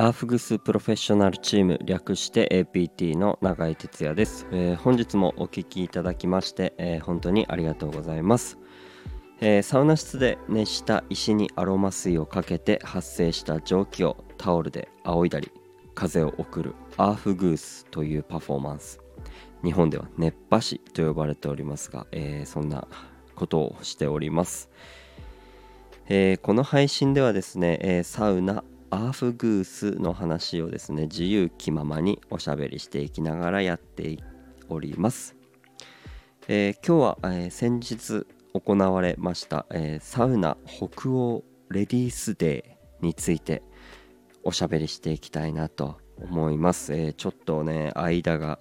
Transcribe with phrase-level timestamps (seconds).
[0.00, 8.58] アーフグスプロフェッショナルチーム略して APT の永井哲也です、えー、本日もお聴きいただきまして、えー、本当にありがとうございます、
[9.40, 15.50] えー、サウナ室で熱した石にアロマ水をかけて発生した蒸気をタオルで仰いだり
[15.96, 19.00] 風を送るアーフグースというパフォーマンス。
[19.64, 22.86] 日本では熱波師と呼ばれておりますが、えそんな
[23.34, 24.70] ことをしております、
[26.08, 34.18] えこの配信ではですね、えサウナアーフグースの話をですね自由気ままにおしゃべりしていきながらやって
[34.68, 35.36] おります、
[36.48, 43.62] えー、今日は、えー、先日行われました、えー、サウナ北欧レディースデーについて
[44.42, 48.58] おしゃべりしていきたいなと思います、えちょっとね間が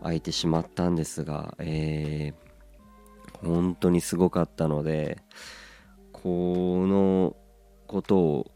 [0.00, 2.50] 空いてしまったんですが、えー
[3.42, 5.18] 本当にすごかったので
[6.12, 7.36] この
[7.86, 8.50] ことを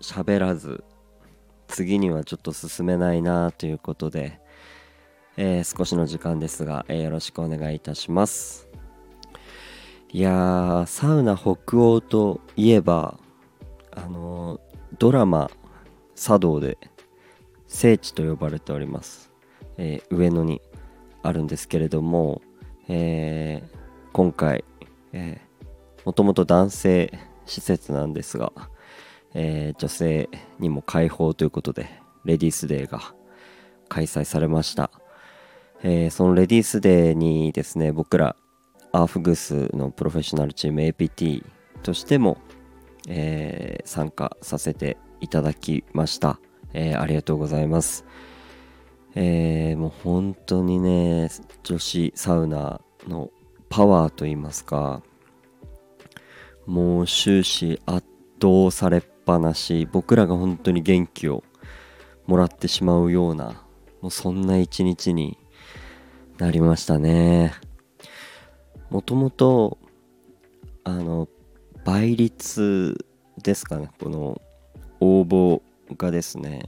[0.00, 0.84] 喋らず
[1.68, 4.40] 次にはちょっと進めないなということで、
[5.36, 8.68] えー、少しの時間ですが、えー、よろしくお願いいたします。
[10.10, 13.18] いやサウナ北欧といえば
[13.90, 14.60] あのー、
[14.98, 15.50] ドラマ
[16.14, 16.78] 茶道で
[17.66, 19.32] 聖地と呼ばれております、
[19.76, 20.62] え、上野に
[21.22, 22.40] あるんですけれども、
[22.88, 23.64] え
[24.12, 24.64] 今回、
[25.12, 25.40] え
[26.04, 28.52] もともと男性施設なんですが、
[29.34, 31.88] えー、女性にも開放ということで
[32.24, 33.14] レディースデーが
[33.88, 34.90] 開催されました、
[35.82, 38.36] えー、そのレディースデーにですね僕ら
[38.92, 41.44] アーフグースのプロフェッショナルチーム APT
[41.82, 42.38] としても、
[43.08, 46.38] えー、参加させていただきました、
[46.74, 48.04] えありがとうございます。
[49.16, 51.28] え、もう本当にね
[51.62, 53.30] 女子サウナの
[53.68, 55.02] パワーといいますか
[56.66, 58.06] もう終始圧
[58.40, 61.44] 倒されっぱなし僕らが本当に元気を
[62.26, 63.62] もらってしまうような
[64.00, 65.38] もうそんな一日に
[66.38, 67.54] なりましたね。
[68.90, 69.78] もともと
[70.84, 71.28] あの
[71.84, 73.06] 倍率
[73.42, 73.90] ですかね。
[74.00, 74.40] この
[75.00, 75.62] 応募
[75.96, 76.62] がですね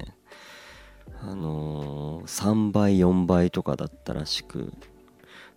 [1.21, 4.73] あのー、3倍4倍とかだったらしく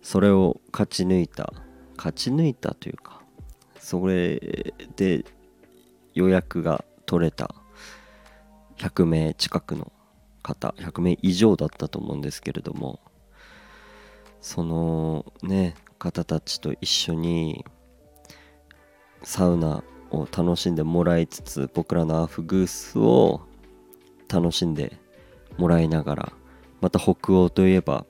[0.02, 1.52] それを勝ち抜いた
[1.96, 3.20] 勝ち抜いたというか
[3.78, 5.24] それで
[6.14, 7.52] 予約が取れた
[8.76, 9.90] 100名近くの
[10.44, 13.00] 方100名以上だったと思うんですけれども
[14.40, 17.64] そのね方たちと一緒に
[19.24, 19.82] サウナ
[20.12, 23.40] を楽しんでもらいつつ僕らのアフグースを
[24.28, 24.96] 楽しんで
[25.58, 26.32] もらいながら
[26.80, 28.06] また北欧といえば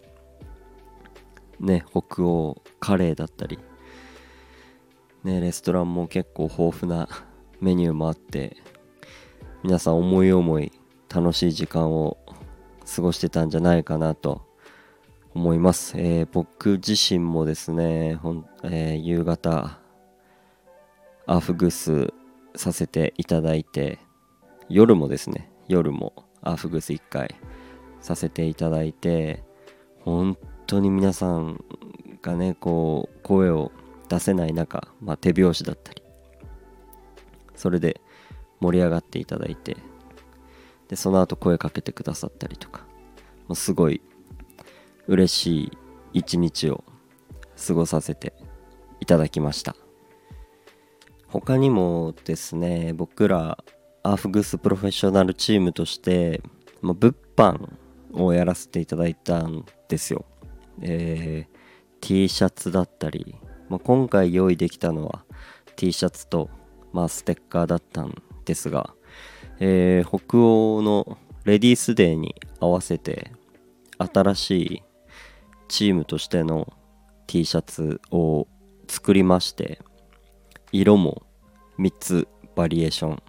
[1.59, 3.59] ね北欧カレーだったり
[5.25, 7.09] ねレストランも結構豊富な
[7.63, 8.59] メニューもあって
[9.63, 10.73] 皆さん思い思い
[11.15, 12.17] 楽しい時間を
[12.97, 14.41] 過ごしてたんじゃないかなと
[15.35, 19.79] 思います、えー、僕自身もですねほん、えー、夕方
[21.27, 22.13] アーフグス
[22.57, 23.99] させていただいて
[24.71, 27.35] 夜もですね夜もアーフグス1回
[28.01, 29.45] させていただいて
[30.01, 31.63] 本当に皆さん
[32.23, 33.73] がねこう声を
[34.09, 36.03] 出せない中、まあ、手拍子だったり
[37.55, 38.01] それで
[38.61, 39.77] 盛り上がっていただいて
[40.89, 42.83] でその後声かけてくださったりとか
[43.49, 44.03] もうすごい
[45.07, 45.79] 嬉しい
[46.13, 46.85] 一日を
[47.67, 48.35] 過ごさせて
[49.01, 49.75] いただきました。
[51.31, 53.59] 他にもですね僕ら
[54.03, 56.43] アーフグスプロフェッショナルチームとして
[56.83, 57.69] も物販
[58.13, 60.25] をやらせていただいたんですよ、
[60.83, 61.59] えー、
[62.01, 63.37] T シャツだったり、
[63.69, 65.25] まあ、今回用意できたのは
[65.77, 66.51] T シャツと、
[66.93, 68.95] まあ、ステッカーだったんですが、
[69.61, 73.31] えー、北欧のレディースデーに合わせて
[73.99, 74.83] 新しい
[75.69, 76.73] チームとしての
[77.29, 78.49] T シャツを
[78.89, 79.81] 作りまして
[80.73, 81.23] 色も
[81.79, 83.23] 3つバリエーション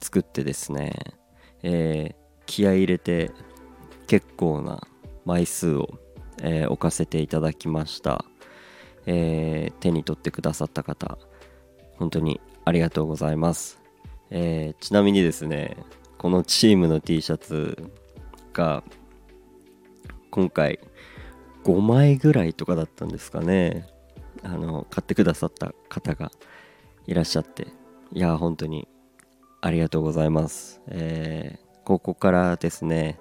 [0.00, 0.94] 作ってですね、
[1.62, 2.14] えー、
[2.46, 3.30] 気合い入れて
[4.06, 4.80] 結構な
[5.26, 5.98] 枚数を、
[6.40, 8.24] えー、置かせていただきました、
[9.04, 11.18] えー、手に取ってくださった方
[11.98, 13.83] 本当にありがとうございます。
[14.30, 15.76] えー、ちなみにですね
[16.18, 17.90] このチームの T シャツ
[18.52, 18.82] が
[20.30, 20.80] 今回
[21.64, 23.86] 5枚ぐらいとかだったんですかね。
[24.42, 26.30] あの買ってくださった方が
[27.06, 27.68] いらっしゃって
[28.12, 28.86] いや本当に
[29.62, 33.18] ありがとうございます、えー、ここからですね、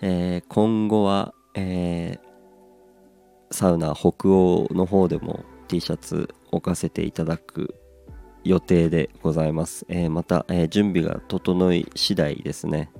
[0.00, 2.18] えー、今後は、え
[3.52, 7.76] サウナ北欧の方でも T シャツ置かせていただく
[8.44, 12.90] 予定でございます、えー、また、えー、準備が整い次第ですね、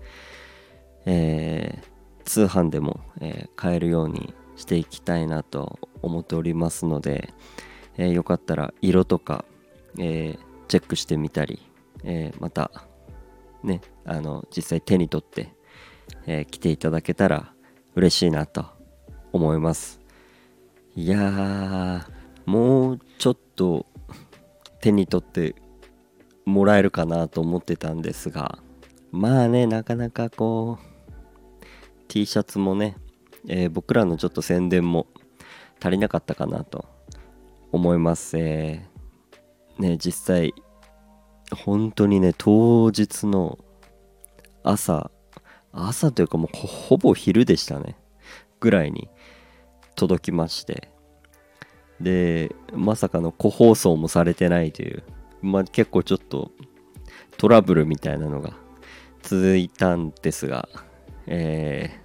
[1.06, 7.32] えー、通販でも、え買えるようにしていきたいなと思っておりますので、
[7.98, 9.44] えよかったら色とか、
[9.98, 10.38] え
[10.68, 11.60] チェックしてみたり、
[12.02, 12.70] えまた
[13.62, 15.52] ねあの実際手に取って、
[16.26, 17.52] え来ていただけたら
[17.94, 18.64] 嬉しいなと
[19.32, 20.00] 思います。
[20.96, 23.86] いやーもうちょっと
[24.84, 25.54] 手に取って
[26.44, 28.58] もらえるかなと思ってたんですが
[29.12, 31.64] まあねなかなかこう
[32.08, 32.98] T シャツもね、
[33.48, 35.06] えー、僕らのちょっと宣伝も
[35.80, 36.84] 足りなかったかなと
[37.72, 40.52] 思います、えー、ね実際
[41.50, 43.58] 本当にね当日の
[44.64, 45.10] 朝
[45.72, 47.96] 朝というかもうほぼ昼でしたね
[48.60, 49.08] ぐらいに
[49.94, 50.93] 届きまして。
[52.00, 55.02] でまさかの個包装もされてないという、
[55.42, 56.50] まあ、結構ちょっと
[57.36, 58.54] トラブルみたいなのが
[59.22, 60.68] 続いたんですが、
[61.26, 62.00] え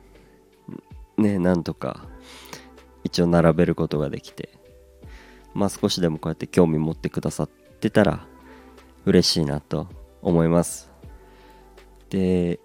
[1.18, 2.08] ー、ねなんとか
[3.04, 4.60] 一応並べることができて。
[5.54, 7.50] まあ少しでもこうやって興味持ってくださっ
[7.80, 8.26] てたら
[9.06, 9.88] 嬉しいなと
[10.22, 10.92] 思います。
[12.10, 12.60] で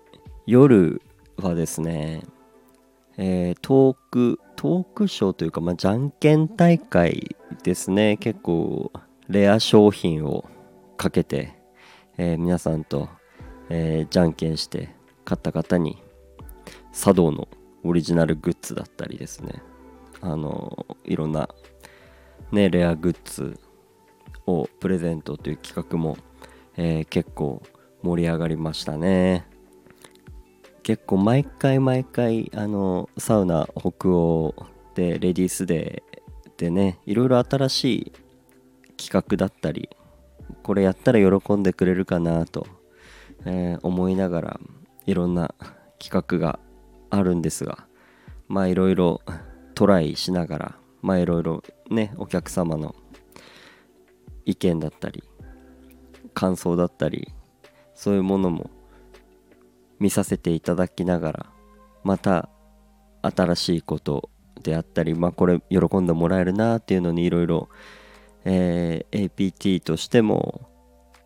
[0.47, 1.03] 夜
[1.37, 2.23] はですね
[3.17, 8.17] えー、トークトークショーというか、まあ、じゃんけん大会ですね。
[8.17, 8.93] 結構
[9.29, 10.45] レア商品を
[10.97, 11.55] かけて、
[12.19, 13.09] えー、皆さんと、
[13.69, 14.95] えー、じゃんけんして
[15.25, 16.03] 買った方に
[16.93, 17.49] 茶道の
[17.83, 19.63] オリジナルグッズだったりですね。
[20.21, 21.51] あのいろんな
[22.51, 23.59] ねレアグッズ
[24.47, 26.17] をプレゼントという企画も、
[26.77, 27.63] えー、結構
[28.03, 29.47] 盛り上がりましたね。
[30.85, 34.55] 結構毎回毎回あのサウナ北欧
[34.95, 38.13] でレディースデーでねいろいろ新しい
[39.03, 39.89] 企画だったり
[40.63, 42.67] これやったら喜んでくれるかなと、
[43.47, 44.61] えー、思いながら
[45.07, 45.55] いろんな
[45.99, 46.59] 企画が
[47.09, 47.87] あるんですが
[48.49, 49.23] まあいろいろ
[49.75, 52.95] トライしながらまあいろいろねお客様の
[54.45, 55.25] 意見だったり
[56.35, 57.33] 感想だったり
[57.95, 58.71] そういうものも
[60.05, 61.47] 見させていただきながら
[62.03, 62.51] また
[63.23, 64.29] 新しいこと
[64.63, 67.71] であったりまあこれ喜んでもらえるなっていうのにいろいろ
[68.45, 70.69] APT としても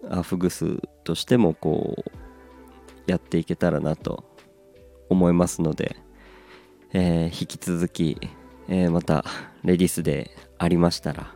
[0.08, 4.22] アフグスとしてもこうやっていけたらなと
[5.08, 5.96] 思いますので、
[6.92, 8.16] えー、引き続き、
[8.68, 9.24] えー、また
[9.64, 11.34] レディースでありましたら、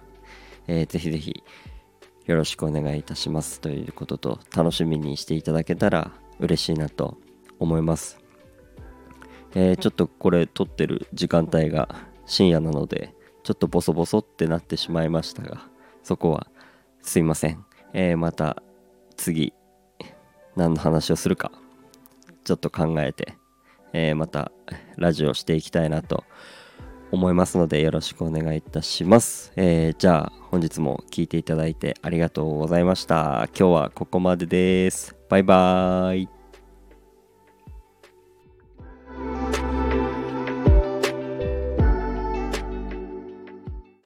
[0.68, 1.42] えー、ぜひぜひ
[2.26, 7.18] よろしくお願いいたしますということと楽しみにしていただけたら嬉しいなと
[7.62, 8.22] 思います。
[9.54, 11.88] えー、ちょっとこれ撮ってる時間帯が
[12.26, 15.68] 深夜なのでちょっとボソボソってなってしまいましたが
[16.02, 16.46] そこは
[17.02, 18.62] すいません、えー、また
[19.16, 19.52] 次
[20.56, 21.52] 何の話をするか
[22.44, 23.36] ちょっと考えて、
[23.92, 24.52] えー、また
[24.96, 26.24] ラジオしていきたいなと
[27.10, 33.48] 思いますのでよろしくお願いいたします、えー、じゃあ本日も聴いていただいてありがとうございました。
[33.58, 35.16] 今日はここまでです。
[35.30, 36.41] バイバーイ